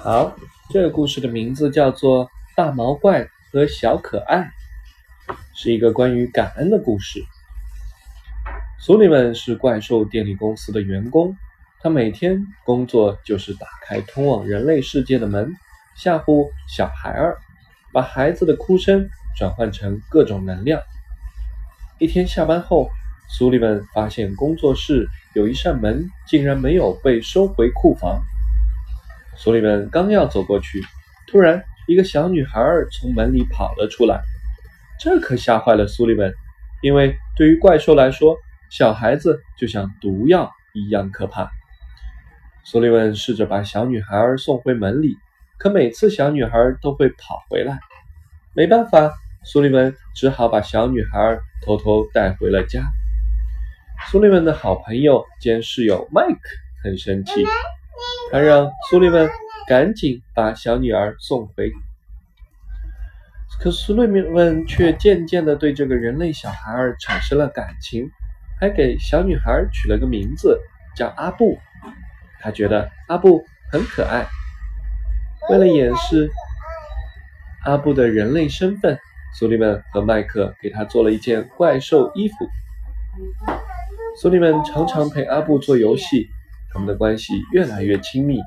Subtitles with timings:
[0.00, 0.32] 好，
[0.70, 4.38] 这个故事的名字叫做《大毛怪和小可爱》，
[5.54, 7.20] 是一个关于感恩的故事。
[8.78, 11.36] 苏利文是怪兽电力公司的员工，
[11.80, 15.52] 他每天工作就是打开通往人类世界的门，
[15.96, 17.36] 吓唬小孩儿，
[17.92, 20.80] 把孩子的哭声转换成各种能量。
[21.98, 22.88] 一天下班后，
[23.28, 28.22] 苏利文发现工作室有一扇门竟然没有被收回库房。
[29.40, 30.82] 苏利文刚要走过去，
[31.28, 34.20] 突然一个小女孩从门里跑了出来，
[34.98, 36.34] 这可吓坏了苏利文，
[36.82, 38.36] 因为对于怪兽来说，
[38.68, 41.48] 小孩子就像毒药一样可怕。
[42.64, 45.16] 苏利文试着把小女孩送回门里，
[45.56, 47.78] 可每次小女孩都会跑回来，
[48.54, 49.12] 没办法，
[49.44, 52.82] 苏利文只好把小女孩偷偷带回了家。
[54.10, 56.38] 苏利文的好朋友兼室友麦克
[56.82, 57.46] 很生气。
[58.30, 59.28] 他让苏利文
[59.66, 61.70] 赶紧把小女儿送回，
[63.58, 68.10] 可苏利文却渐渐地对这个人类小孩儿产生了感情，
[68.60, 70.60] 还给小女孩取了个名字
[70.94, 71.58] 叫阿布。
[72.40, 74.26] 他觉得阿布很可爱。
[75.50, 76.30] 为了掩饰
[77.64, 78.98] 阿布的人类身份，
[79.34, 82.34] 苏利文和麦克给他做了一件怪兽衣服。
[84.20, 86.28] 苏利文常常陪阿布做游戏。
[86.72, 88.40] 他们的关系越来越亲密。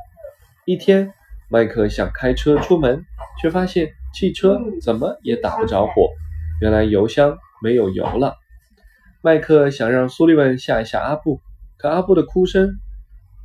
[0.66, 1.14] 一天，
[1.50, 3.06] 麦克想开车出门，
[3.42, 6.10] 却发现汽车怎么也打不着火。
[6.62, 8.38] 原来油箱没有油了。
[9.22, 11.42] 麦克想让苏利文吓一吓阿布，
[11.78, 12.80] 可阿布的哭声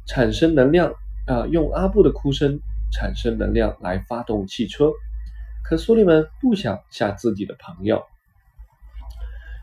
[0.07, 0.93] 产生能量
[1.27, 2.61] 啊，用阿布的哭声
[2.93, 4.91] 产生能量来发动汽车。
[5.65, 8.05] 可苏利文不想吓自己的朋友。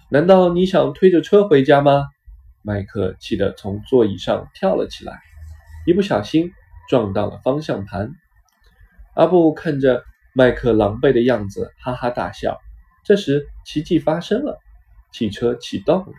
[0.09, 2.09] 难道你想推着车回家吗？
[2.63, 5.21] 麦克气得从座椅上跳了起来，
[5.85, 6.51] 一不小心
[6.89, 8.15] 撞到了方向盘。
[9.15, 12.59] 阿布看着麦克狼狈的样子，哈哈大笑。
[13.03, 14.59] 这时，奇迹发生了，
[15.11, 16.13] 汽车启动了。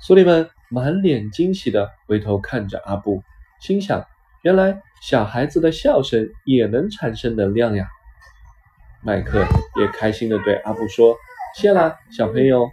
[0.00, 3.22] 苏利文满脸惊喜地回头看着阿布，
[3.60, 4.06] 心想：
[4.42, 7.88] 原来小孩子的笑声也能产生能量呀！
[9.02, 9.44] 麦克
[9.80, 11.16] 也开心地对阿布说
[11.58, 12.70] ：“谢啦，小朋友。”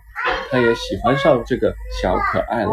[0.50, 2.72] 他也喜欢上这个小可爱了。